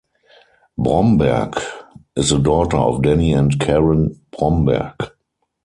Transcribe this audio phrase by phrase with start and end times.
[0.79, 1.61] Bromberg
[2.15, 4.95] is the daughter of Danny and Karen Bromberg.